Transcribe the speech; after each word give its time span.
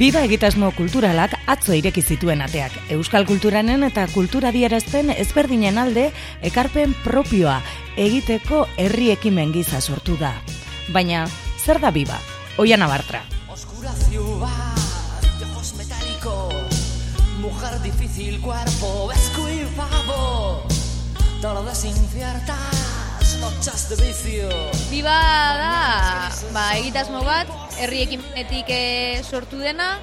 Biba 0.00 0.22
egitasmo 0.24 0.70
kulturalak 0.72 1.34
atzo 1.52 1.74
ireki 1.76 2.00
zituen 2.00 2.40
ateak. 2.40 2.72
Euskal 2.94 3.26
kulturanen 3.28 3.82
eta 3.84 4.06
kultura 4.08 4.48
dierazten 4.48 5.10
ezberdinen 5.12 5.76
alde 5.76 6.06
ekarpen 6.40 6.94
propioa 7.04 7.58
egiteko 8.00 8.62
herri 8.80 9.10
ekimen 9.12 9.52
giza 9.52 9.82
sortu 9.84 10.16
da. 10.16 10.32
Baina, 10.88 11.26
zer 11.60 11.82
da 11.84 11.92
Biba? 11.92 12.16
Oian 12.56 12.80
abartra. 12.80 13.20
Oscura 13.52 13.92
ciudad 13.92 14.80
de 15.36 15.44
ojos 15.44 15.74
metálicos, 15.76 16.80
mujer 17.44 17.82
difícil, 17.82 18.40
cuerpo 18.40 19.12
inciertas, 19.12 19.60
noches 21.44 21.84
de 22.14 22.24
vicio. 22.64 22.99
Biba 24.88 25.12
da, 25.60 25.72
ba, 26.54 26.62
egitasmo 26.78 27.20
bat, 27.26 27.50
herri 27.76 28.06
ekimenetik 28.06 28.70
eh, 28.72 29.20
sortu 29.20 29.58
dena, 29.60 29.98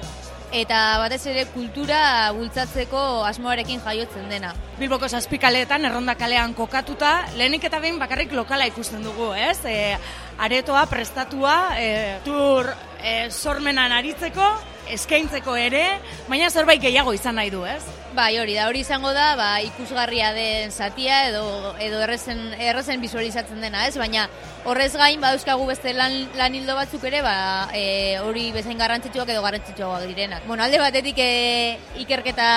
eta 0.54 0.78
batez 1.02 1.24
ere 1.32 1.42
kultura 1.50 2.30
bultzatzeko 2.36 3.24
asmoarekin 3.26 3.82
jaiotzen 3.82 4.30
dena. 4.30 4.52
Bilboko 4.78 5.10
zazpikaleetan, 5.10 5.88
erronda 5.90 6.14
kalean 6.14 6.54
kokatuta, 6.54 7.12
lehenik 7.34 7.66
eta 7.66 7.82
behin 7.82 7.98
bakarrik 7.98 8.30
lokala 8.38 8.68
ikusten 8.70 9.02
dugu, 9.02 9.32
ez? 9.34 9.58
E, 9.66 9.98
aretoa, 10.38 10.86
prestatua, 10.86 11.58
e, 11.82 11.90
tur 12.22 12.70
e, 13.02 13.28
sormenan 13.34 13.92
aritzeko, 13.98 14.52
eskaintzeko 14.94 15.54
ere, 15.56 15.84
baina 16.28 16.50
zerbait 16.50 16.80
gehiago 16.82 17.12
izan 17.16 17.38
nahi 17.38 17.50
du, 17.52 17.64
ez? 17.68 17.82
Bai, 18.16 18.32
hori 18.40 18.54
da, 18.56 18.66
hori 18.70 18.80
izango 18.80 19.12
da, 19.14 19.34
ba, 19.36 19.48
ikusgarria 19.62 20.32
den 20.34 20.72
zatia 20.72 21.18
edo 21.28 21.74
edo 21.84 22.00
errezen, 22.02 22.40
errezen 22.56 23.02
visualizatzen 23.04 23.60
dena, 23.62 23.84
ez? 23.86 23.98
Baina 24.00 24.24
horrez 24.68 24.90
gain 24.96 25.20
badauzkagu 25.20 25.66
beste 25.68 25.92
lan, 25.94 26.16
lan 26.38 26.56
hildo 26.56 26.74
batzuk 26.78 27.04
ere, 27.10 27.20
ba, 27.22 27.68
e, 27.76 28.16
hori 28.24 28.48
bezain 28.56 28.80
garrantzitsuak 28.80 29.28
edo 29.34 29.42
garrantzitsuagoak 29.44 30.06
direnak. 30.08 30.46
Bueno, 30.48 30.64
alde 30.64 30.80
batetik 30.80 31.20
e, 31.22 31.78
ikerketa, 32.04 32.48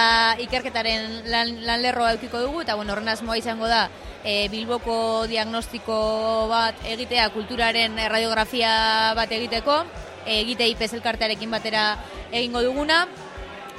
ikerketaren 0.47 1.27
lan, 1.31 1.57
lan 1.67 1.83
lerroa 1.83 2.15
eukiko 2.15 2.41
dugu, 2.41 2.63
eta 2.65 2.79
bueno, 2.79 2.95
horren 2.95 3.11
asmoa 3.11 3.37
izango 3.37 3.67
da, 3.69 3.85
e, 4.23 4.47
Bilboko 4.53 5.27
diagnostiko 5.27 5.97
bat 6.51 6.79
egitea 6.95 7.27
kulturaren 7.35 7.99
radiografia 8.07 8.71
bat 9.19 9.31
egiteko, 9.35 9.81
egite 10.25 10.67
IPES 10.73 10.93
elkartearekin 10.99 11.51
batera 11.51 11.85
egingo 12.31 12.61
duguna, 12.63 13.05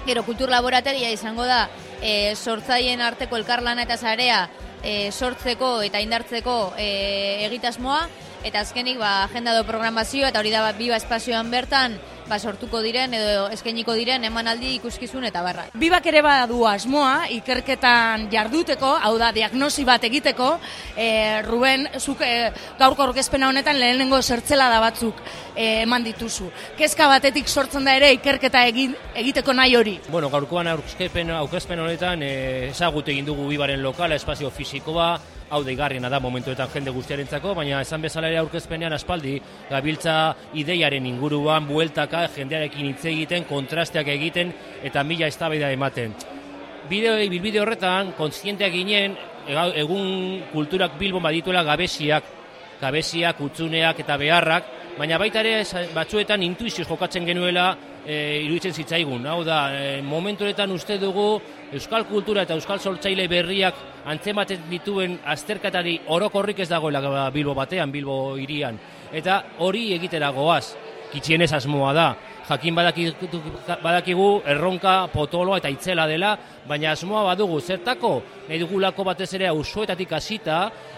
Gero 0.02 0.24
kultur 0.26 0.50
laborategia 0.50 1.12
izango 1.14 1.44
da 1.46 1.68
e, 2.02 2.34
sortzaien 2.34 3.00
arteko 3.00 3.38
elkarlana 3.38 3.84
eta 3.86 3.96
zarea 3.96 4.48
e, 4.82 5.12
sortzeko 5.12 5.76
eta 5.86 6.00
indartzeko 6.02 6.74
e, 6.76 6.88
egitasmoa. 7.46 8.02
Eta 8.42 8.64
azkenik 8.66 8.98
ba, 8.98 9.22
agenda 9.28 9.54
do 9.54 9.62
programazio 9.62 10.26
eta 10.26 10.40
hori 10.42 10.50
da 10.50 10.64
ba, 10.64 10.72
biba 10.74 10.98
espazioan 10.98 11.52
bertan 11.54 11.94
ba, 12.28 12.38
sortuko 12.38 12.80
diren 12.84 13.14
edo 13.14 13.46
eskainiko 13.54 13.94
diren 13.98 14.24
emanaldi 14.24 14.74
ikuskizun 14.78 15.24
eta 15.28 15.42
barra. 15.44 15.66
Bibak 15.78 16.06
ere 16.10 16.22
badu 16.24 16.64
asmoa 16.68 17.28
ikerketan 17.34 18.28
jarduteko, 18.32 18.94
hau 19.02 19.12
da 19.20 19.32
diagnosi 19.34 19.84
bat 19.88 20.04
egiteko, 20.08 20.54
e, 20.96 21.42
Ruben 21.46 21.88
zuk 21.98 22.22
e, 22.26 22.50
gaurko 22.78 23.06
aurkezpena 23.08 23.48
honetan 23.48 23.80
lehenengo 23.80 24.20
zertzela 24.22 24.68
da 24.72 24.80
batzuk 24.84 25.20
e, 25.54 25.82
eman 25.82 26.04
dituzu. 26.04 26.50
Kezka 26.78 27.08
batetik 27.10 27.48
sortzen 27.48 27.84
da 27.84 27.96
ere 27.98 28.12
ikerketa 28.18 28.64
egin, 28.70 28.96
egiteko 29.14 29.54
nahi 29.56 29.76
hori. 29.76 29.98
Bueno, 30.08 30.30
gaurkoan 30.32 30.70
aurkezpen 30.72 31.30
aurkezpen 31.36 31.80
honetan 31.80 32.22
eh 32.22 32.70
ezagut 32.72 33.08
egin 33.08 33.26
dugu 33.26 33.48
Bibaren 33.48 33.82
lokala, 33.82 34.16
espazio 34.16 34.50
fisikoa, 34.50 35.18
hau 35.52 35.60
deigarriena 35.64 36.08
da 36.08 36.18
momentuetan 36.20 36.70
jende 36.72 36.92
guztiarentzako, 36.96 37.52
baina 37.54 37.82
esan 37.84 38.00
bezala 38.00 38.30
ere 38.32 38.38
aurkezpenean 38.40 38.94
aspaldi 38.96 39.34
gabiltza 39.68 40.14
ideiaren 40.56 41.06
inguruan 41.10 41.66
bueltaka 41.68 42.24
jendearekin 42.36 42.88
hitz 42.88 43.04
egiten, 43.10 43.44
kontrasteak 43.50 44.08
egiten 44.14 44.54
eta 44.82 45.04
mila 45.04 45.28
eztabaida 45.28 45.68
ematen. 45.76 46.16
Bideo 46.88 47.18
bilbide 47.20 47.60
horretan 47.60 48.14
kontzienteak 48.16 48.72
ginen 48.72 49.18
egun 49.76 50.40
kulturak 50.54 50.96
Bilbon 50.98 51.22
badituela 51.22 51.62
gabesiak, 51.68 52.24
gabesiak, 52.80 53.40
utzuneak 53.44 54.00
eta 54.00 54.16
beharrak, 54.16 54.72
baina 54.96 55.20
baita 55.20 55.44
ere 55.44 55.88
batzuetan 55.94 56.42
intuizioz 56.48 56.88
jokatzen 56.88 57.28
genuela 57.28 57.74
e, 58.06 58.42
iruditzen 58.44 58.74
zitzaigun. 58.74 59.26
Hau 59.26 59.42
da, 59.44 59.60
e, 59.74 60.02
momentu 60.02 60.44
honetan 60.44 60.72
uste 60.74 60.98
dugu 60.98 61.40
euskal 61.72 62.06
kultura 62.08 62.44
eta 62.46 62.56
euskal 62.58 62.80
sortzaile 62.80 63.28
berriak 63.30 63.78
antzematen 64.12 64.66
dituen 64.70 65.18
azterkatari 65.24 65.98
orokorrik 66.12 66.60
ez 66.64 66.68
dagoela 66.68 67.00
ba, 67.00 67.30
Bilbo 67.30 67.54
batean, 67.54 67.92
Bilbo 67.92 68.36
hirian. 68.36 68.78
Eta 69.12 69.42
hori 69.58 69.90
egitera 69.94 70.30
goaz, 70.34 70.74
kitxienez 71.12 71.52
asmoa 71.52 71.92
da. 71.96 72.08
Jakin 72.48 72.74
badakigu, 72.74 73.28
badakigu 73.82 74.28
erronka, 74.50 75.06
potoloa 75.12 75.60
eta 75.60 75.70
itzela 75.70 76.08
dela, 76.10 76.32
baina 76.66 76.92
asmoa 76.92 77.22
badugu 77.30 77.60
zertako, 77.60 78.16
nahi 78.48 78.58
dugulako 78.58 79.04
batez 79.06 79.28
ere 79.38 79.46
auzoetatik 79.50 80.12
hasita 80.12 80.56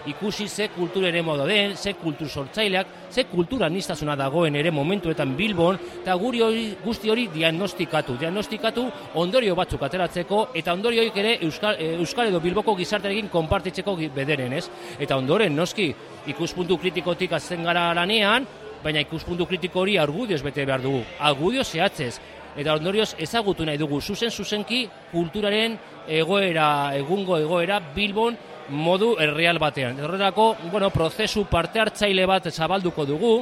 ikusi 0.09 0.47
ze 0.47 0.67
kultur 0.73 1.05
ere 1.05 1.21
moda 1.21 1.45
den, 1.45 1.75
ze 1.75 1.93
kultur 1.93 2.27
sortzaileak, 2.29 2.87
ze 3.11 3.25
kultura 3.29 3.69
nistasuna 3.69 4.15
dagoen 4.15 4.55
ere 4.55 4.71
momentuetan 4.71 5.35
Bilbon, 5.37 5.77
eta 6.01 6.15
guri 6.15 6.41
hori, 6.41 6.65
guzti 6.83 7.09
hori 7.09 7.27
diagnostikatu, 7.33 8.17
diagnostikatu 8.17 8.89
ondorio 9.21 9.55
batzuk 9.55 9.83
ateratzeko, 9.85 10.49
eta 10.53 10.73
ondorioik 10.73 11.17
ere 11.17 11.37
Euskal, 11.45 11.77
eh, 11.79 11.95
Euskal 11.99 12.27
edo 12.27 12.39
Bilboko 12.39 12.75
gizartearekin 12.75 13.29
konpartitzeko 13.29 13.95
bederen, 14.15 14.53
ez? 14.53 14.69
Eta 14.99 15.17
ondoren, 15.17 15.55
noski, 15.55 15.93
ikuspuntu 16.27 16.77
kritikotik 16.77 17.33
azten 17.33 17.63
gara 17.63 17.93
lanean, 17.93 18.47
baina 18.85 19.01
ikuspuntu 19.01 19.47
kritiko 19.49 19.81
hori 19.81 19.97
argudioz 19.97 20.43
bete 20.45 20.65
behar 20.65 20.83
dugu, 20.83 21.01
argudio 21.19 21.63
zehatzez, 21.65 22.19
eta 22.55 22.75
ondorioz 22.77 23.15
ezagutu 23.19 23.65
nahi 23.65 23.81
dugu, 23.81 23.99
zuzen 24.01 24.31
zuzenki 24.31 24.85
kulturaren 25.11 25.77
egoera, 26.07 26.67
egungo 26.95 27.39
egoera, 27.41 27.81
Bilbon 27.95 28.37
modu 28.69 29.15
erreal 29.21 29.59
batean. 29.61 29.99
Horrelako, 30.01 30.55
bueno, 30.71 30.89
prozesu 30.89 31.45
parte 31.49 31.81
hartzaile 31.81 32.25
bat 32.25 32.49
zabalduko 32.51 33.05
dugu, 33.05 33.33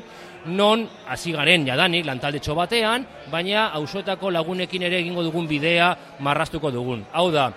non 0.46 0.88
hasi 1.08 1.32
garen 1.32 1.68
jadanik 1.68 2.06
lantaldetxo 2.06 2.56
batean, 2.56 3.06
baina 3.32 3.70
auzoetako 3.80 4.32
lagunekin 4.32 4.84
ere 4.84 5.00
egingo 5.00 5.24
dugun 5.24 5.48
bidea 5.48 5.94
marrastuko 6.20 6.72
dugun. 6.72 7.06
Hau 7.14 7.30
da, 7.32 7.52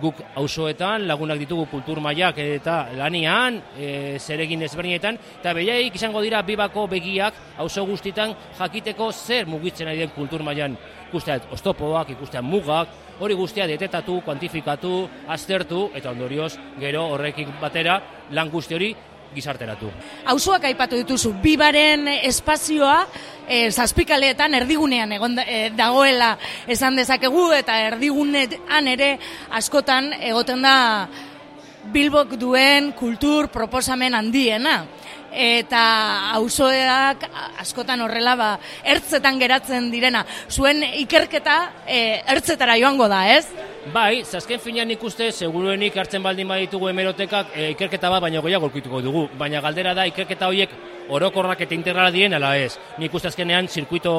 guk 0.00 0.22
auzoetan 0.36 1.06
lagunak 1.06 1.38
ditugu 1.42 1.66
kultur 1.70 2.00
mailak 2.00 2.38
eta 2.38 2.88
lanian, 2.96 3.60
e, 3.76 4.18
zeregin 4.18 4.62
ezberdinetan, 4.62 5.18
eta 5.40 5.52
behiaik 5.54 5.94
izango 5.98 6.22
dira 6.24 6.42
bibako 6.42 6.86
begiak 6.88 7.34
auzo 7.58 7.84
guztitan 7.86 8.34
jakiteko 8.58 9.12
zer 9.12 9.46
mugitzen 9.46 9.88
ari 9.88 10.04
den 10.04 10.14
kultur 10.16 10.42
mailan. 10.42 10.76
Ikusteat 11.10 11.50
ostopoak, 11.52 12.10
ikusteat 12.14 12.44
mugak, 12.44 12.88
hori 13.20 13.34
guztia 13.36 13.66
detetatu, 13.68 14.20
kuantifikatu, 14.24 15.08
aztertu, 15.28 15.90
eta 15.94 16.10
ondorioz 16.10 16.54
gero 16.80 17.04
horrekin 17.12 17.52
batera 17.60 18.00
lan 18.30 18.50
guzti 18.50 18.74
hori 18.74 18.94
gizarteratu. 19.34 19.90
Auzoak 20.32 20.64
aipatu 20.70 20.98
dituzu, 21.00 21.32
bibaren 21.42 22.08
espazioa 22.20 23.06
e, 23.48 23.70
zazpikaleetan 23.70 24.54
erdigunean 24.60 25.12
egon 25.18 25.38
e, 25.44 25.70
dagoela 25.76 26.34
esan 26.70 26.96
dezakegu 27.00 27.50
eta 27.56 27.78
erdigunean 27.88 28.88
ere 28.92 29.14
askotan 29.58 30.12
egoten 30.20 30.62
da 30.62 30.76
Bilbok 31.92 32.36
duen 32.38 32.92
kultur 32.94 33.48
proposamen 33.50 34.14
handiena. 34.14 34.84
Eta 35.32 35.82
auzoak 36.36 37.24
askotan 37.58 38.04
horrela 38.04 38.36
ba, 38.36 38.48
ertzetan 38.84 39.40
geratzen 39.40 39.88
direna. 39.90 40.22
Zuen 40.52 40.84
ikerketa 40.84 41.56
e, 41.88 42.20
ertzetara 42.36 42.76
joango 42.78 43.08
da, 43.10 43.24
ez? 43.32 43.71
Bai, 43.90 44.22
zazken 44.22 44.60
finean 44.62 44.90
ikuste, 44.94 45.26
seguruenik 45.34 45.96
hartzen 45.98 46.22
baldin 46.22 46.46
baditugu 46.46 46.86
hemerotekak 46.86 47.48
e, 47.58 47.64
ikerketa 47.72 48.12
bat, 48.12 48.22
baina 48.22 48.38
goiago 48.38 48.68
aurkituko 48.68 49.00
dugu. 49.02 49.24
Baina 49.40 49.58
galdera 49.60 49.90
da, 49.98 50.04
ikerketa 50.06 50.46
horiek 50.46 50.70
orokorrak 51.10 51.64
eta 51.66 51.74
integrala 51.74 52.12
diren, 52.14 52.36
ala 52.38 52.52
ez. 52.62 52.76
Nik 53.02 53.10
uste 53.18 53.32
azkenean 53.32 53.66
zirkuito 53.66 54.14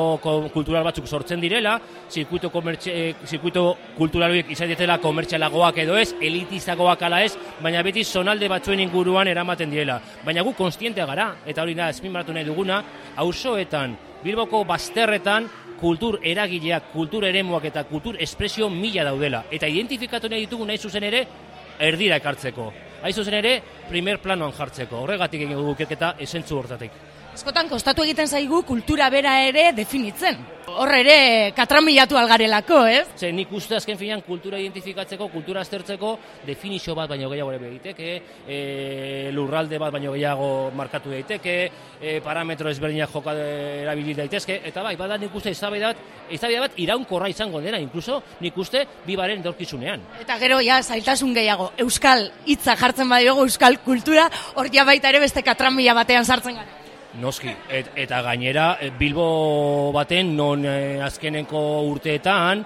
kultural 0.51 0.83
batzuk 0.83 1.07
sortzen 1.07 1.39
direla, 1.39 1.77
zirkuito, 2.11 2.51
komertxe, 2.51 2.91
e, 2.91 3.15
zirkuito 3.23 3.69
kultural 3.95 4.35
horiek 4.35 4.51
izan 4.51 4.67
dietela 4.67 4.99
komertxalagoak 4.99 5.79
edo 5.87 5.95
ez, 5.95 6.09
elitizagoak 6.19 7.07
ala 7.07 7.23
ez, 7.23 7.37
baina 7.63 7.87
beti 7.87 8.03
zonalde 8.03 8.51
batzuen 8.51 8.83
inguruan 8.83 9.31
eramaten 9.31 9.71
direla. 9.71 10.01
Baina 10.27 10.43
gu 10.43 10.57
konstientea 10.59 11.07
gara, 11.07 11.37
eta 11.47 11.63
hori 11.63 11.79
da, 11.79 11.87
ezpimarratu 11.95 12.35
nahi 12.35 12.51
duguna, 12.51 12.83
auzoetan, 13.15 13.95
Bilboko 14.23 14.61
bazterretan, 14.63 15.49
kultur 15.83 16.19
eragileak, 16.23 16.93
kultur 16.93 17.25
eremuak 17.27 17.65
eta 17.67 17.83
kultur 17.89 18.15
espresio 18.23 18.69
mila 18.71 19.03
daudela. 19.03 19.43
Eta 19.51 19.67
identifikatu 19.67 20.29
nahi 20.31 20.45
ditugu 20.45 20.67
nahi 20.69 20.79
zuzen 20.79 21.03
ere, 21.09 21.25
erdira 21.79 22.21
ekartzeko. 22.21 22.69
Hain 23.03 23.13
zuzen 23.13 23.35
ere, 23.41 23.57
primer 23.89 24.21
planoan 24.23 24.55
jartzeko. 24.55 25.01
Horregatik 25.03 25.43
egin 25.43 25.59
dugu 25.59 25.75
ikerketa 25.75 26.13
esentzu 26.23 26.61
hortatik. 26.61 26.95
Askotan 27.33 27.65
kostatu 27.65 28.03
egiten 28.05 28.27
zaigu 28.29 28.59
kultura 28.61 29.07
bera 29.09 29.39
ere 29.41 29.71
definitzen. 29.73 30.35
Hor 30.69 30.91
ere 30.93 31.51
katramilatu 31.57 32.17
algarelako, 32.17 32.83
ez? 32.85 33.07
Ze 33.17 33.31
nik 33.33 33.49
uste 33.57 33.75
azken 33.75 33.97
finean 33.97 34.21
kultura 34.21 34.59
identifikatzeko, 34.61 35.27
kultura 35.33 35.63
aztertzeko, 35.65 36.11
definizio 36.45 36.93
bat 36.95 37.09
baino 37.09 37.31
gehiago 37.31 37.51
ere 37.55 37.71
egiteke, 37.71 38.11
e, 38.45 38.59
lurralde 39.33 39.79
bat 39.81 39.95
baino 39.95 40.13
gehiago 40.13 40.49
markatu 40.77 41.09
daiteke, 41.13 41.55
e, 41.99 42.13
parametro 42.21 42.69
ezberdinak 42.69 43.09
joka 43.13 43.33
erabili 43.33 44.13
daitezke, 44.21 44.59
eta 44.69 44.85
bai, 44.85 44.93
bada 44.95 45.17
nik 45.17 45.33
uste 45.33 45.51
eztabaida 45.57 45.89
bat, 45.89 46.05
eztabaida 46.29 46.67
bat 46.67 46.77
iraunkorra 46.85 47.31
izango 47.33 47.61
dena, 47.65 47.81
incluso 47.81 48.21
nik 48.45 48.57
uste 48.57 48.85
bibaren 49.07 49.41
dorkizunean. 49.41 50.05
Eta 50.21 50.37
gero, 50.37 50.61
ja, 50.61 50.83
zailtasun 50.83 51.33
gehiago, 51.33 51.71
euskal 51.81 52.29
hitza 52.45 52.77
jartzen 52.77 53.09
badiogu, 53.09 53.49
euskal 53.49 53.81
kultura, 53.81 54.29
hor 54.53 54.69
ja 54.73 54.85
baita 54.85 55.09
ere 55.09 55.25
beste 55.25 55.41
katramila 55.41 55.97
batean 55.97 56.25
sartzen 56.29 56.61
gara. 56.61 56.82
Noski, 57.21 57.51
et, 57.69 57.91
eta 57.95 58.23
gainera 58.25 58.77
eh, 58.81 58.89
Bilbo 58.97 59.91
baten 59.93 60.31
non 60.33 60.63
eh, 60.65 60.97
azkeneko 61.05 61.59
urteetan 61.91 62.63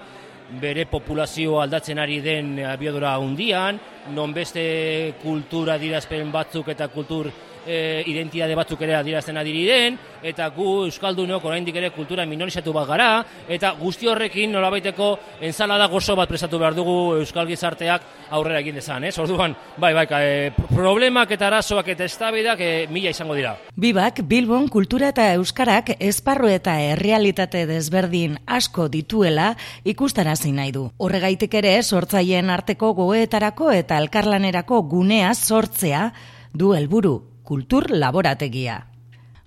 bere 0.60 0.86
populazio 0.88 1.58
aldatzen 1.60 1.98
ari 2.00 2.22
den 2.24 2.54
abiadura 2.64 3.12
hundian, 3.20 3.76
non 4.14 4.32
beste 4.34 5.14
kultura 5.22 5.78
dirazpen 5.78 6.32
batzuk 6.32 6.68
eta 6.74 6.88
kultur 6.88 7.30
e, 7.68 8.02
identitate 8.06 8.56
batzuk 8.56 8.82
ere 8.86 8.96
adierazten 8.98 9.36
adiri 9.38 9.64
den, 9.68 9.98
eta 10.24 10.48
gu 10.54 10.66
Euskaldunok 10.88 11.44
oraindik 11.44 11.76
ere 11.78 11.90
kultura 11.94 12.26
minorizatu 12.26 12.72
bat 12.74 12.88
gara, 12.88 13.08
eta 13.48 13.74
guzti 13.78 14.08
horrekin 14.08 14.52
nolabaiteko 14.54 15.10
ensalada 15.48 15.88
gozo 15.92 16.16
bat 16.18 16.30
prestatu 16.30 16.58
behar 16.58 16.76
dugu 16.76 17.18
Euskal 17.20 17.48
Gizarteak 17.48 18.30
aurrera 18.34 18.62
egin 18.64 18.78
dezan, 18.80 19.04
ez? 19.04 19.14
Orduan, 19.20 19.54
bai, 19.76 19.92
bai, 19.94 20.06
e, 20.18 20.50
problemak 20.68 21.32
eta 21.36 21.48
arazoak 21.48 21.92
eta 21.94 22.08
estabidak 22.08 22.60
e, 22.60 22.72
mila 22.90 23.12
izango 23.12 23.36
dira. 23.38 23.54
Bibak, 23.76 24.22
Bilbon 24.28 24.68
kultura 24.72 25.12
eta 25.12 25.28
Euskarak 25.36 25.94
esparru 25.98 26.48
eta 26.50 26.78
errealitate 26.80 27.66
desberdin 27.68 28.38
asko 28.46 28.88
dituela 28.88 29.52
ikustarazi 29.84 30.52
nahi 30.52 30.72
du. 30.72 30.88
Horregaitik 30.98 31.54
ere 31.60 31.76
sortzaien 31.82 32.50
arteko 32.50 32.92
goetarako 32.96 33.70
eta 33.76 33.97
elkarlanerako 33.98 34.82
gunea 34.90 35.34
sortzea 35.34 36.12
du 36.54 36.72
helburu 36.74 37.16
kultur 37.44 37.90
laborategia. 37.90 38.82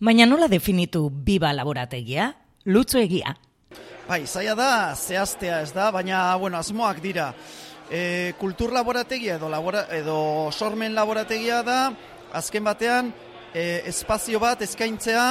Baina 0.01 0.25
nola 0.25 0.47
definitu 0.49 1.09
biba 1.09 1.51
laborategia? 1.53 2.31
Lutzo 2.65 2.97
egia. 2.97 3.35
Bai, 4.07 4.25
zaila 4.25 4.55
da, 4.57 4.71
zehaztea 4.95 5.61
ez 5.61 5.71
da, 5.75 5.91
baina, 5.93 6.23
bueno, 6.41 6.57
asmoak 6.57 7.01
dira. 7.03 7.29
E, 7.91 8.33
kultur 8.39 8.73
laborategia 8.73 9.35
edo, 9.37 9.49
labora, 9.49 9.85
edo 9.93 10.49
sormen 10.51 10.95
laborategia 10.95 11.61
da, 11.63 11.77
azken 12.33 12.65
batean, 12.65 13.13
e, 13.53 13.83
espazio 13.91 14.39
bat 14.41 14.63
eskaintzea 14.65 15.25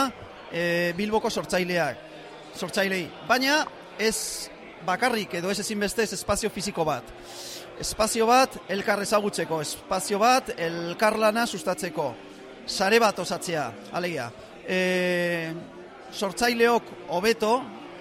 e, 0.52 0.62
bilboko 0.96 1.31
sortzaileak, 1.31 2.06
sortzailei. 2.55 3.06
Baina, 3.28 3.64
ez 3.99 4.49
bakarrik 4.87 5.34
edo 5.40 5.50
ez 5.50 5.58
ezinbeste 5.61 6.06
ez 6.06 6.14
espazio 6.17 6.50
fiziko 6.50 6.87
bat. 6.87 7.05
Espazio 7.81 8.27
bat 8.29 8.59
elkar 8.69 9.00
ezagutzeko, 9.00 9.62
espazio 9.65 10.19
bat 10.21 10.50
elkarlana 10.61 11.47
sustatzeko 11.47 12.11
sare 12.71 12.99
bat 13.03 13.19
osatzea, 13.19 13.67
alegia. 13.93 14.31
E, 14.69 15.53
sortzaileok 16.12 16.91
hobeto 17.17 17.55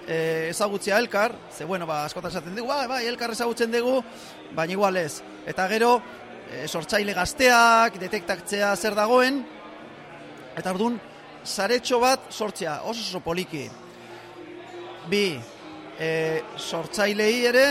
e, 0.06 0.48
ezagutzea 0.50 0.98
elkar, 1.02 1.34
ze 1.52 1.64
bueno, 1.64 1.86
ba, 1.86 2.04
askotan 2.04 2.30
esaten 2.30 2.56
dugu, 2.56 2.68
bai, 2.70 2.86
bai, 2.88 3.04
elkar 3.10 3.34
ezagutzen 3.34 3.72
dugu, 3.72 3.98
baina 4.54 4.76
igual 4.76 4.96
ez. 4.96 5.22
Eta 5.50 5.66
gero, 5.72 5.96
e, 6.50 6.66
sortzaile 6.68 7.14
gazteak, 7.16 7.98
detektaktzea 8.02 8.74
zer 8.76 8.98
dagoen, 8.98 9.42
eta 10.56 10.74
orduan, 10.74 11.00
saretxo 11.44 12.00
bat 12.02 12.30
sortzea, 12.30 12.82
oso 12.84 13.02
oso 13.06 13.22
poliki. 13.24 13.64
Bi, 15.10 15.24
e, 15.98 16.10
sortzailei 16.58 17.34
ere, 17.50 17.66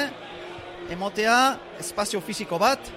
emotea 0.90 1.60
espazio 1.80 2.22
fisiko 2.22 2.58
bat, 2.60 2.92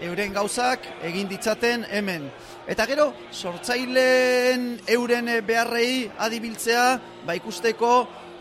euren 0.00 0.32
gauzak 0.32 0.86
egin 1.04 1.28
ditzaten 1.28 1.84
hemen. 1.90 2.28
Eta 2.70 2.86
gero, 2.88 3.10
sortzaileen 3.32 4.78
euren 4.94 5.30
beharrei 5.46 6.08
adibiltzea, 6.18 6.86
ba 7.26 7.36
ikusteko, 7.36 7.92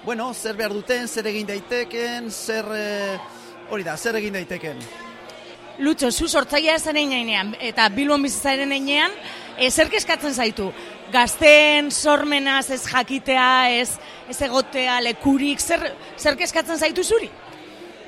bueno, 0.06 0.32
zer 0.34 0.56
behar 0.58 0.74
duten, 0.74 1.08
zer 1.08 1.28
egin 1.30 1.48
daiteken, 1.50 2.30
zer, 2.32 2.66
e, 2.74 3.20
hori 3.70 3.86
da, 3.86 3.98
zer 3.98 4.18
egin 4.22 4.38
daiteken. 4.40 4.82
Lutxo, 5.82 6.12
zu 6.12 6.28
sortzailea 6.28 6.78
zaren 6.80 7.14
einean, 7.16 7.56
eta 7.60 7.88
bilbon 7.90 8.22
bizitzaren 8.24 8.72
einean, 8.72 9.14
e, 9.58 9.70
zer 9.72 9.90
keskatzen 9.90 10.34
zaitu? 10.34 10.72
Gazten 11.12 11.90
sormenaz 11.92 12.70
ez 12.72 12.84
jakitea, 12.88 13.70
ez, 13.82 13.90
ez 14.30 14.38
egotea, 14.46 15.00
lekurik, 15.04 15.60
zer, 15.60 15.90
zer 16.18 16.38
keskatzen 16.40 16.80
zaitu 16.80 17.04
zuri? 17.04 17.30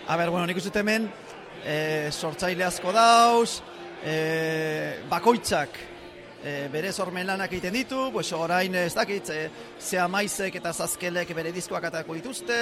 A 0.06 0.18
ber, 0.18 0.30
bueno, 0.30 0.46
nik 0.46 0.58
uste 0.60 0.82
hemen, 0.82 1.06
e, 1.64 2.10
sortzaile 2.12 2.66
asko 2.68 2.92
dauz, 2.92 3.62
e, 4.04 4.16
bakoitzak 5.08 5.78
e, 6.44 6.68
bere 6.74 6.92
sormen 6.92 7.30
lanak 7.30 7.54
egiten 7.56 7.78
ditu, 7.78 8.10
pues 8.12 8.28
orain 8.36 8.76
ez 8.76 8.92
dakit, 8.98 9.32
e, 9.32 9.46
zea 9.80 10.10
maizek 10.12 10.58
eta 10.60 10.74
zazkelek 10.74 11.32
bere 11.38 11.54
diskoak 11.56 11.88
atako 11.88 12.18
dituzte, 12.20 12.58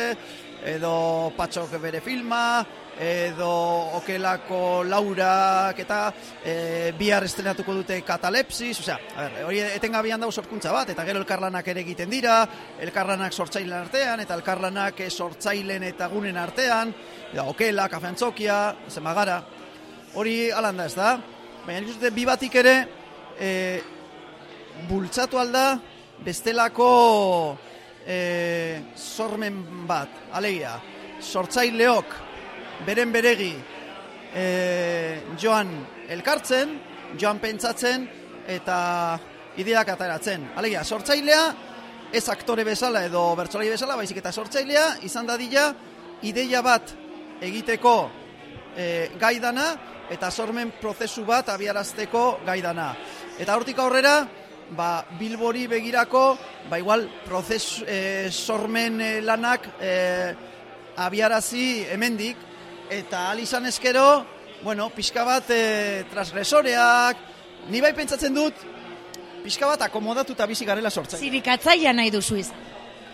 edo 0.69 0.93
patxok 1.37 1.73
bere 1.81 2.03
filma, 2.05 2.61
edo 2.99 3.49
okelako 3.97 4.83
laurak 4.83 5.79
eta 5.79 5.99
e, 6.43 6.91
bihar 6.97 7.23
estrenatuko 7.25 7.73
dute 7.79 7.99
katalepsis, 8.05 8.81
osea, 8.83 8.97
hori 9.45 9.61
etengabian 9.63 10.21
dago 10.21 10.31
sorkuntza 10.31 10.73
bat, 10.75 10.91
eta 10.93 11.05
gero 11.07 11.21
elkarlanak 11.23 11.67
ere 11.71 11.81
egiten 11.85 12.11
dira, 12.11 12.41
elkarlanak 12.83 13.33
sortzailen 13.33 13.77
artean, 13.79 14.23
eta 14.25 14.35
elkarlanak 14.37 15.03
sortzailen 15.09 15.87
eta 15.87 16.09
gunen 16.11 16.37
artean, 16.37 16.93
da, 17.33 17.47
okela, 17.47 17.87
kafeantzokia, 17.89 18.59
zemagara, 18.89 19.41
hori 20.15 20.51
alanda 20.51 20.85
ez 20.85 20.95
da, 20.97 21.15
baina 21.65 21.85
nik 21.85 22.07
bi 22.13 22.25
batik 22.27 22.55
ere, 22.61 22.75
e, 23.39 23.51
bultzatu 24.89 25.39
alda 25.39 25.79
bestelako 26.25 26.89
e, 28.05 28.81
sormen 28.95 29.63
bat, 29.87 30.27
alegia, 30.37 30.75
sortzaileok 31.21 32.30
beren 32.85 33.11
beregi 33.13 33.53
e, 34.33 34.45
joan 35.39 35.69
elkartzen, 36.11 36.73
joan 37.19 37.39
pentsatzen 37.39 38.07
eta 38.49 39.19
ideak 39.61 39.93
ataratzen. 39.93 40.49
Alegia, 40.57 40.83
sortzailea 40.83 41.43
ez 42.11 42.25
aktore 42.29 42.65
bezala 42.67 43.05
edo 43.07 43.23
bertsolai 43.39 43.69
bezala, 43.71 43.95
baizik 43.99 44.19
eta 44.21 44.31
sortzailea 44.31 44.87
izan 45.07 45.29
dadila 45.29 45.69
ideia 46.27 46.61
bat 46.65 46.93
egiteko 47.41 47.95
e, 48.75 48.85
gaidana 49.19 49.71
eta 50.11 50.31
sormen 50.31 50.73
prozesu 50.81 51.23
bat 51.25 51.49
abiarazteko 51.53 52.41
gaidana. 52.45 52.91
Eta 53.39 53.55
hortik 53.55 53.79
aurrera, 53.79 54.25
ba, 54.75 55.05
bilbori 55.19 55.67
begirako, 55.71 56.25
ba 56.69 56.79
igual, 56.79 57.07
prozes, 57.25 57.81
e, 57.87 58.29
sormen 58.31 58.99
e, 59.01 59.11
lanak 59.23 59.69
e, 59.79 59.91
abiarazi 60.99 61.85
hemendik 61.89 62.50
eta 62.91 63.29
alizan 63.31 63.65
eskero, 63.65 64.25
bueno, 64.63 64.89
pixka 64.91 65.23
bat 65.23 65.49
e, 65.49 66.03
transgresoreak, 66.11 67.21
ni 67.71 67.79
bai 67.81 67.93
pentsatzen 67.95 68.35
dut, 68.35 68.65
pixka 69.45 69.69
bat 69.71 69.87
akomodatu 69.87 70.35
eta 70.35 70.47
bizi 70.49 70.67
garela 70.67 70.91
sortzen. 70.91 71.19
Zirikatzaia 71.19 71.93
nahi 71.95 72.11
duzu 72.11 72.41
izan. 72.41 72.67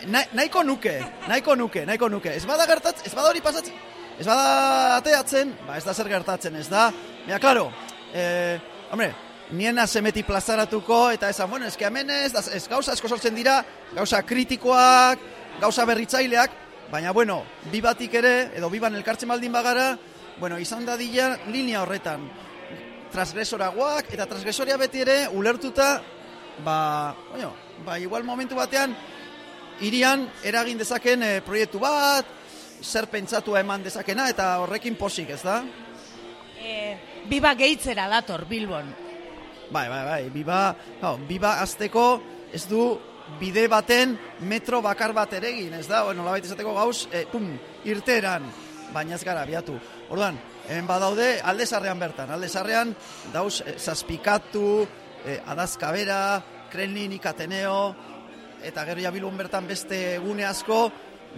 Na, 0.10 0.24
nahiko 0.38 0.63
nuke, 0.65 0.98
nahiko 1.27 1.55
nuke, 1.57 1.86
nahiko 1.86 2.10
nuke. 2.10 2.34
Ez 2.34 2.46
bada 2.50 2.67
gertatzen, 2.69 3.05
ez 3.05 3.13
bada 3.17 3.29
hori 3.29 3.41
pasatzen, 3.41 3.77
ez 4.17 4.25
bada 4.25 4.98
ateatzen, 4.98 5.53
ba 5.67 5.77
ez 5.77 5.86
da 5.86 5.93
zer 5.93 6.10
gertatzen, 6.10 6.57
ez 6.57 6.67
da. 6.69 6.89
Mira, 7.25 7.39
claro, 7.39 7.69
eh, 8.13 8.60
hombre, 8.91 9.12
niena 9.57 9.88
semeti 9.88 10.24
plazaratuko, 10.25 11.07
eta 11.13 11.29
esan, 11.34 11.50
bueno, 11.50 11.69
ezke 11.69 11.86
hemen 11.86 12.10
ez, 12.13 12.34
ez 12.34 12.67
gauza 12.69 12.93
esko 12.98 13.10
sortzen 13.10 13.36
dira, 13.38 13.60
gauza 13.96 14.22
kritikoak, 14.25 15.22
gauza 15.62 15.86
berritzaileak, 15.86 16.66
baina, 16.91 17.12
bueno, 17.12 17.44
bi 17.72 17.82
batik 17.82 18.13
ere, 18.20 18.51
edo 18.56 18.70
biban 18.70 18.96
elkartzen 18.96 19.29
baldin 19.29 19.51
bagara, 19.51 19.98
bueno, 20.39 20.60
izan 20.60 20.86
da 20.86 20.98
dila 20.98 21.36
linea 21.51 21.82
horretan, 21.84 22.27
transgresoragoak, 23.12 24.12
eta 24.13 24.27
transgresoria 24.29 24.77
beti 24.77 25.01
ere, 25.03 25.17
ulertuta, 25.34 26.01
ba, 26.63 27.15
bueno, 27.32 27.53
ba, 27.86 28.00
igual 28.00 28.24
momentu 28.24 28.56
batean, 28.56 28.96
irian 29.82 30.27
eragin 30.44 30.77
dezaken 30.77 31.24
e, 31.24 31.32
proiektu 31.46 31.82
bat, 31.82 32.25
zer 32.82 33.08
pentsatu 33.10 33.58
eman 33.58 33.84
dezakena 33.84 34.29
eta 34.29 34.56
horrekin 34.62 34.96
posik, 34.98 35.34
ez 35.34 35.41
da? 35.44 35.62
E, 36.58 36.96
biba 37.29 37.53
gehitzera 37.58 38.08
dator, 38.10 38.46
Bilbon. 38.50 38.94
Bai, 39.70 39.88
bai, 39.91 40.03
bai, 40.06 40.24
biba, 40.32 40.62
no, 41.01 41.17
biba 41.27 41.58
azteko 41.62 42.08
ez 42.56 42.63
du 42.70 42.96
bide 43.39 43.67
baten 43.67 44.17
metro 44.48 44.81
bakar 44.81 45.13
bat 45.13 45.34
eregin, 45.34 45.74
ez 45.74 45.88
da? 45.88 46.03
Bueno, 46.07 46.24
labait 46.25 46.46
esateko 46.46 46.74
gauz, 46.74 47.07
e, 47.12 47.25
pum, 47.31 47.50
irteran, 47.86 48.46
baina 48.93 49.15
ez 49.15 49.24
gara, 49.24 49.46
biatu. 49.46 49.77
Orduan, 50.10 50.38
hemen 50.67 50.88
badaude 50.88 51.38
aldezarrean 51.43 52.00
bertan, 52.00 52.31
aldezarrean 52.31 52.96
dauz 53.34 53.62
e, 53.62 53.77
zazpikatu, 53.77 54.88
e, 55.25 55.39
adazkabera, 55.46 56.22
krenlin 56.72 57.13
ikateneo, 57.19 57.96
eta 58.63 58.86
gero 58.88 59.03
ja 59.03 59.12
Bilbon 59.13 59.38
bertan 59.38 59.67
beste 59.67 60.17
gune 60.24 60.46
asko 60.48 60.88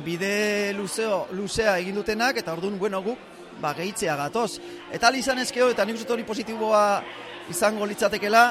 bide 0.06 0.72
luzeo, 0.78 1.28
luzea 1.36 1.78
egin 1.82 1.98
dutenak, 2.00 2.38
eta 2.40 2.54
orduan, 2.54 2.78
bueno, 2.80 3.02
guk, 3.04 3.20
ba, 3.60 3.74
gehitzea 3.76 4.16
gatoz. 4.16 4.60
Eta 4.94 5.12
izan 5.16 5.42
ezkeo, 5.44 5.70
eta 5.74 5.86
nik 5.86 6.00
uste 6.00 6.14
hori 6.14 6.24
positiboa 6.24 7.02
izango 7.52 7.86
litzatekela, 7.90 8.44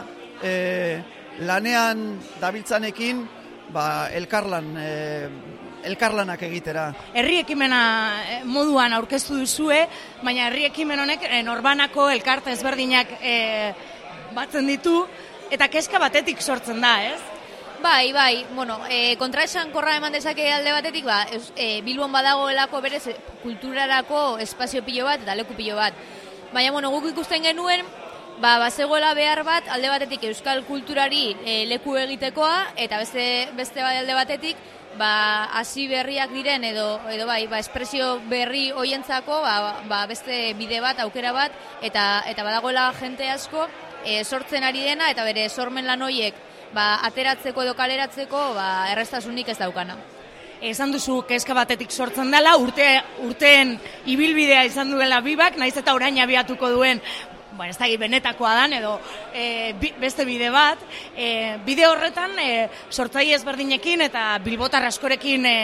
e, 0.42 1.18
lanean 1.47 2.18
dabiltzanekin, 2.40 3.23
ba, 3.73 4.09
elkarlan, 4.14 4.75
e, 4.80 5.28
elkarlanak 5.88 6.42
egitera. 6.49 6.88
Herri 7.14 7.40
ekimena 7.45 7.80
eh, 8.25 8.42
moduan 8.45 8.95
aurkeztu 8.97 9.38
duzue, 9.38 9.80
baina 10.23 10.49
herri 10.49 10.66
ekimen 10.68 11.00
honek 11.04 11.25
eh, 11.28 11.42
norbanako 11.47 12.09
elkarte 12.11 12.52
ezberdinak 12.54 13.18
eh, 13.21 13.73
batzen 14.35 14.66
ditu, 14.68 15.00
eta 15.50 15.68
kezka 15.73 16.00
batetik 16.02 16.42
sortzen 16.42 16.80
da, 16.85 16.95
ez? 17.09 17.18
Bai, 17.78 18.12
bai, 18.12 18.45
bueno, 18.57 18.80
e, 18.90 19.14
kontraesan 19.21 19.71
korra 19.71 19.95
eman 20.00 20.12
dezake 20.12 20.49
alde 20.50 20.73
batetik, 20.75 21.04
ba, 21.07 21.21
e, 21.54 21.78
Bilbon 21.87 22.11
badagoelako 22.11 22.80
berez 22.83 23.04
e, 23.07 23.14
kulturarako 23.45 24.23
espazio 24.42 24.83
pilo 24.83 25.07
bat 25.07 25.23
eta 25.23 25.37
leku 25.38 25.54
pilo 25.54 25.76
bat. 25.78 25.95
Baina, 26.50 26.73
bueno, 26.75 26.90
guk 26.90 27.07
ikusten 27.12 27.47
genuen, 27.47 27.87
ba, 28.40 28.59
bazegoela 28.59 29.14
behar 29.14 29.42
bat, 29.45 29.68
alde 29.75 29.90
batetik 29.90 30.25
euskal 30.30 30.64
kulturari 30.66 31.37
e, 31.45 31.64
leku 31.71 31.97
egitekoa, 31.99 32.75
eta 32.76 32.99
beste, 33.02 33.25
beste 33.59 33.83
bai 33.83 33.97
alde 33.99 34.14
batetik, 34.14 34.61
ba, 34.99 35.49
hasi 35.59 35.87
berriak 35.90 36.33
diren 36.35 36.64
edo, 36.64 36.87
edo 37.12 37.26
bai, 37.26 37.47
ba, 37.50 37.59
espresio 37.59 38.18
berri 38.30 38.71
hoientzako, 38.71 39.40
ba, 39.45 39.83
ba, 39.90 40.04
beste 40.11 40.54
bide 40.59 40.80
bat, 40.85 41.00
aukera 41.04 41.33
bat, 41.35 41.54
eta, 41.83 42.25
eta 42.30 42.47
badagoela 42.47 42.92
jente 43.00 43.30
asko, 43.30 43.66
e, 44.04 44.23
sortzen 44.25 44.64
ari 44.64 44.85
dena, 44.87 45.11
eta 45.11 45.26
bere 45.26 45.49
sormen 45.49 45.87
lan 45.87 46.02
hoiek, 46.07 46.47
ba, 46.75 46.99
ateratzeko 47.09 47.64
edo 47.64 47.75
kaleratzeko 47.75 48.52
ba, 48.57 48.68
errestasunik 48.92 49.50
ez 49.54 49.59
daukana. 49.59 49.99
Esan 50.59 50.90
duzu 50.90 51.21
kezka 51.23 51.54
batetik 51.54 51.92
sortzen 51.95 52.33
dela, 52.35 52.57
urte, 52.59 52.87
urteen 53.23 53.76
ibilbidea 54.11 54.64
izan 54.66 54.90
duela 54.90 55.21
bibak, 55.23 55.54
naiz 55.57 55.76
eta 55.78 55.95
orain 55.95 56.18
abiatuko 56.18 56.73
duen 56.75 56.99
bueno, 57.57 57.71
ez 57.71 57.78
da 57.78 57.87
benetakoa 57.99 58.55
dan, 58.55 58.73
edo 58.73 58.99
e, 59.35 59.75
beste 60.00 60.25
bide 60.25 60.50
bat, 60.50 60.78
e, 61.17 61.57
bide 61.64 61.87
horretan 61.88 62.37
e, 62.38 62.69
sortzai 62.90 63.33
ezberdinekin 63.35 64.05
eta 64.09 64.38
bilbotar 64.45 64.85
askorekin 64.88 65.47
e, 65.47 65.57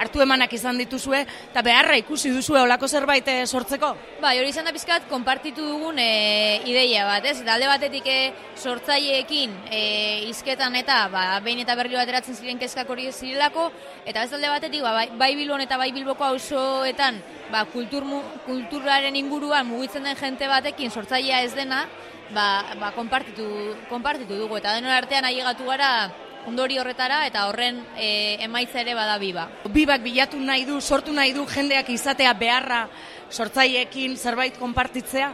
hartu 0.00 0.22
emanak 0.22 0.52
izan 0.52 0.78
dituzue, 0.78 1.24
eta 1.50 1.62
beharra 1.62 1.98
ikusi 2.00 2.30
duzue 2.34 2.60
olako 2.62 2.88
zerbait 2.88 3.28
e, 3.28 3.36
sortzeko? 3.46 3.92
Ba, 4.22 4.32
hori 4.38 4.52
izan 4.52 4.68
da 4.68 4.74
pizkat, 4.74 5.08
konpartitu 5.10 5.66
dugun 5.66 5.98
e, 5.98 6.62
ideia 6.70 7.06
bat, 7.08 7.26
ez? 7.26 7.40
Dalde 7.46 7.68
batetik 7.70 8.06
e, 8.06 8.18
sortzaileekin 8.56 9.58
e, 9.70 9.82
izketan 10.30 10.76
eta 10.78 11.04
ba, 11.12 11.26
behin 11.44 11.64
eta 11.64 11.76
berri 11.78 11.98
bat 11.98 12.08
eratzen 12.08 12.38
ziren 12.38 12.60
kezkak 12.62 12.90
hori 12.90 13.10
zirelako, 13.12 13.70
eta 14.06 14.24
ez 14.24 14.32
dalde 14.32 14.54
batetik, 14.54 14.82
ba, 14.86 14.96
bai, 15.02 15.08
bai 15.18 15.32
bilbon 15.36 15.66
eta 15.66 15.80
bai 15.80 15.92
bilboko 15.92 16.32
auzoetan 16.32 17.20
ba, 17.52 17.64
kultur, 17.68 18.04
kulturaren 18.46 19.16
inguruan 19.16 19.68
mugitzen 19.68 20.06
den 20.08 20.16
jente 20.16 20.48
batekin 20.48 20.90
sortzailea 21.32 21.42
ez 21.44 21.54
dena, 21.54 21.88
ba, 22.34 22.74
ba, 22.78 22.92
konpartitu, 22.92 23.46
konpartitu 23.88 24.36
dugu. 24.36 24.58
Eta 24.58 24.74
denon 24.76 24.92
artean 24.92 25.24
ailegatu 25.24 25.64
gara 25.64 26.12
ondori 26.46 26.78
horretara 26.78 27.26
eta 27.26 27.46
horren 27.48 27.80
e, 27.96 28.36
emaitza 28.42 28.80
ere 28.80 28.94
bada 28.94 29.18
biba. 29.18 29.48
Bibak 29.72 30.02
bilatu 30.02 30.38
nahi 30.38 30.64
du, 30.64 30.80
sortu 30.80 31.12
nahi 31.12 31.32
du 31.32 31.46
jendeak 31.46 31.88
izatea 31.88 32.32
beharra 32.34 32.88
sortzaileekin 33.30 34.16
zerbait 34.16 34.58
konpartitzea? 34.58 35.32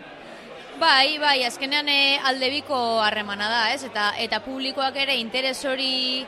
Bai, 0.79 1.19
bai, 1.19 1.43
azkenean 1.45 1.89
e, 1.89 2.19
aldebiko 2.23 3.01
harremana 3.03 3.49
da, 3.49 3.63
ez? 3.75 3.83
Eta, 3.89 4.13
eta 4.19 4.43
publikoak 4.45 4.97
ere 4.97 5.17
interes 5.19 5.59
hori 5.65 6.25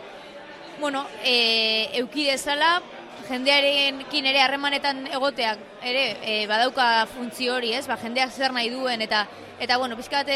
bueno, 0.80 1.04
e, 1.22 1.90
eukidezala, 2.00 2.80
jendearekin 3.28 4.26
ere 4.26 4.40
harremanetan 4.42 5.04
egoteak 5.12 5.60
ere 5.86 6.04
e, 6.24 6.34
badauka 6.50 7.06
funtzio 7.12 7.54
hori, 7.60 7.74
ez? 7.76 7.84
Ba, 7.86 8.00
jendeak 8.00 8.32
zer 8.32 8.56
nahi 8.56 8.72
duen 8.72 9.04
eta 9.06 9.26
eta 9.60 9.76
bueno, 9.76 9.96
pizkat 9.96 10.28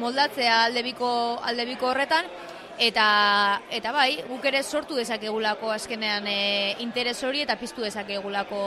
moldatzea 0.00 0.64
aldebiko 0.64 1.10
aldebiko 1.44 1.90
horretan 1.92 2.24
eta 2.80 3.60
eta 3.70 3.92
bai, 3.92 4.22
guk 4.24 4.44
ere 4.48 4.62
sortu 4.64 4.96
dezakegulako 4.96 5.70
azkenean 5.70 6.26
e, 6.26 6.76
interes 6.80 7.18
hori 7.22 7.44
eta 7.44 7.58
piztu 7.60 7.84
dezakegulako 7.84 8.62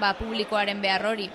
ba, 0.00 0.14
publikoaren 0.16 0.80
behar 0.80 1.04
hori. 1.12 1.28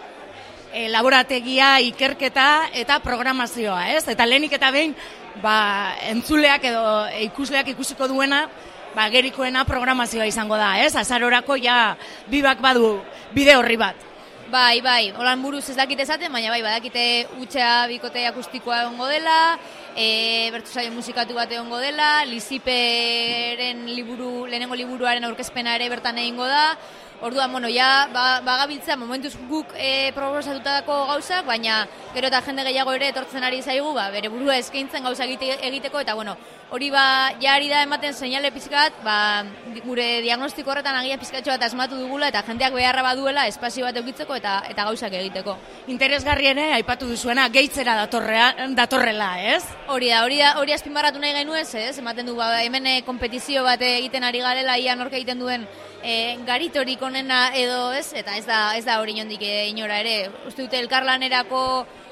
E, 0.74 0.88
laborategia, 0.90 1.78
ikerketa 1.86 2.70
eta 2.74 3.00
programazioa, 3.06 3.92
ez? 3.94 4.04
Eta 4.10 4.26
lehenik 4.26 4.58
eta 4.58 4.74
behin, 4.74 4.96
ba, 5.42 5.96
entzuleak 6.10 6.66
edo 6.72 6.84
ikusleak 7.30 7.72
ikusiko 7.76 8.10
duena, 8.10 8.48
ba, 8.96 9.08
gerikoena 9.14 9.66
programazioa 9.70 10.26
izango 10.30 10.58
da, 10.58 10.76
ez? 10.82 10.96
Azarorako 10.98 11.58
ja 11.62 11.96
bibak 12.30 12.62
badu 12.62 12.98
bide 13.34 13.58
horri 13.58 13.78
bat. 13.78 14.09
Bai, 14.50 14.82
bai, 14.82 15.12
holan 15.14 15.44
buruz 15.46 15.68
ez 15.70 15.76
dakite 15.78 16.02
esaten, 16.02 16.32
baina 16.34 16.50
bai, 16.50 16.64
badakite 16.66 17.02
utxea 17.38 17.86
bikote 17.92 18.24
akustikoa 18.26 18.80
egongo 18.88 19.06
dela, 19.06 19.60
e, 19.94 20.50
bertu 20.56 20.74
saio 20.74 20.90
musikatu 20.90 21.36
bat 21.38 21.52
egongo 21.54 21.78
dela, 21.78 22.24
liziperen 22.26 23.84
liburu, 23.94 24.48
lehenengo 24.50 24.80
liburuaren 24.80 25.28
aurkezpena 25.30 25.76
ere 25.78 25.92
bertan 25.94 26.18
egingo 26.18 26.48
da, 26.50 26.64
Orduan, 27.22 27.52
bueno, 27.52 27.68
ja, 27.68 28.08
ba, 28.14 28.40
bagabiltza 28.40 28.96
momentuz 28.96 29.34
guk 29.50 29.74
e, 29.76 30.14
proposatutako 30.16 31.02
gauzak, 31.10 31.44
baina 31.44 31.82
gero 32.14 32.30
eta 32.30 32.40
jende 32.46 32.64
gehiago 32.64 32.94
ere 32.96 33.10
etortzen 33.12 33.44
ari 33.44 33.60
zaigu, 33.62 33.92
ba, 33.94 34.06
bere 34.14 34.30
burua 34.32 34.56
eskaintzen 34.56 35.04
gauza 35.04 35.28
egiteko, 35.28 36.00
eta 36.00 36.16
bueno, 36.16 36.38
hori 36.72 36.88
ba, 36.94 37.34
jari 37.44 37.68
da 37.68 37.82
ematen 37.84 38.16
seinale 38.16 38.54
pizkat, 38.56 39.02
ba, 39.04 39.44
gure 39.84 40.22
diagnostiko 40.24 40.72
horretan 40.72 40.96
agia 41.02 41.20
pizkatxo 41.20 41.52
bat 41.52 41.68
asmatu 41.68 42.00
dugula, 42.00 42.30
eta 42.32 42.46
jendeak 42.48 42.80
beharra 42.80 43.04
baduela 43.04 43.46
espazio 43.52 43.84
bat 43.84 44.00
eukitzeko 44.00 44.40
eta 44.40 44.56
eta 44.72 44.88
gauzak 44.88 45.20
egiteko. 45.20 45.58
Interesgarri 45.92 46.54
ere, 46.54 46.70
aipatu 46.80 47.12
duzuena, 47.12 47.50
gehitzera 47.52 47.98
datorrea, 48.00 48.70
datorrela, 48.80 49.34
ez? 49.58 49.66
Hori 49.92 50.14
da, 50.16 50.24
hori 50.24 50.40
da, 50.40 50.56
hori 50.64 50.78
azpimarratu 50.78 51.20
nahi 51.20 51.36
gainuen, 51.42 51.68
ez? 51.68 51.98
Ematen 52.00 52.32
du, 52.32 52.40
ba, 52.40 52.54
hemen 52.64 52.88
kompetizio 53.04 53.68
bat 53.68 53.84
egiten 53.84 54.24
ari 54.24 54.40
garela, 54.40 54.80
ia 54.80 54.96
norka 54.96 55.20
egiten 55.20 55.44
duen 55.44 55.68
e, 56.04 56.38
garitorik 56.46 57.02
onena 57.02 57.50
edo 57.56 57.92
ez, 57.94 58.14
eta 58.14 58.38
ez 58.38 58.46
da, 58.46 58.60
ez 58.78 58.86
da 58.86 59.00
hori 59.02 59.18
nondik 59.18 59.42
inora 59.42 60.00
ere. 60.04 60.30
Uste 60.48 60.66
dute 60.66 60.80
elkarlanerako 60.80 61.64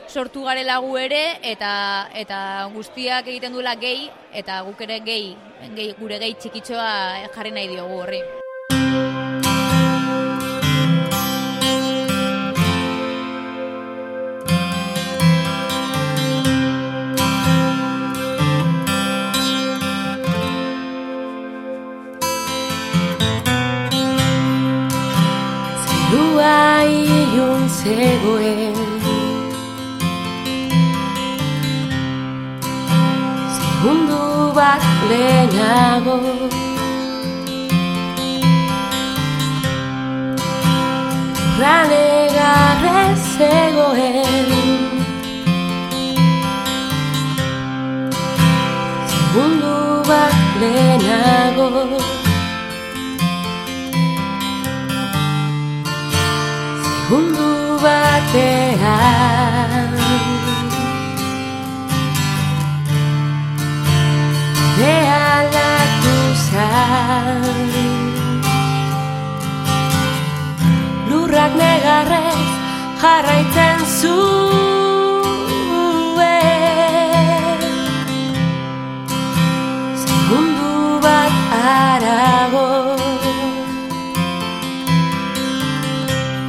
sortu 0.08 0.44
garela 0.48 0.80
gu 0.84 0.98
ere, 0.98 1.24
eta, 1.44 2.10
eta 2.16 2.40
guztiak 2.74 3.28
egiten 3.28 3.54
duela 3.54 3.76
gehi, 3.76 4.10
eta 4.34 4.62
guk 4.68 4.82
ere 4.88 5.00
gehi, 5.06 5.32
gehi 5.76 5.94
gure 6.00 6.20
gehi 6.24 6.40
txikitxoa 6.40 6.92
jarri 7.36 7.56
nahi 7.56 7.74
diogu 7.76 8.04
horri. 8.04 8.47
Zegoen. 43.38 44.82
Segundu 49.12 49.78
bat 50.10 50.36
lehenago. 50.62 51.70
Segundu 56.84 57.52
batean. 57.84 59.18
Behalatu 64.78 66.18
zan 66.48 67.70
Lurrak 71.10 71.54
negarrez 71.62 72.27
jarraitzen 73.02 73.80
zuen. 74.00 74.18
Segundu 80.04 81.00
bat 81.06 81.36
arago 81.58 82.70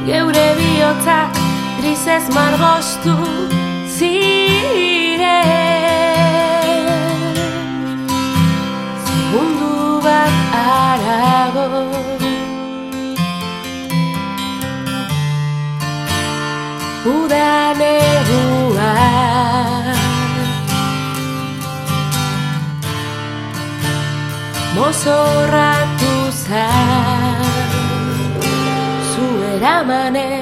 Geure 0.09 0.47
bihotzak 0.61 1.31
grisez 1.81 2.25
margostu 2.33 3.38
udan 17.05 17.79
egua 17.79 18.95
mozorratu 24.75 26.13
zan 26.43 27.43
zu 29.11 29.25
eramanen 29.53 30.38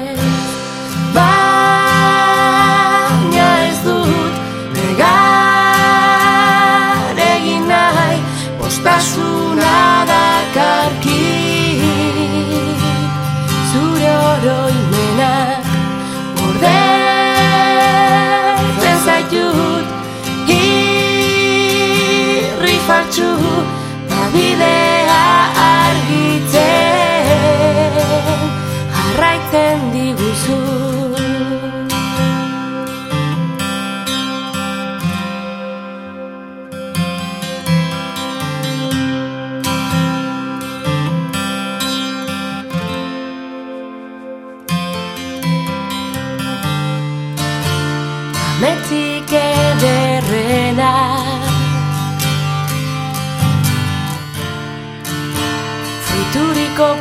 da 24.30 24.87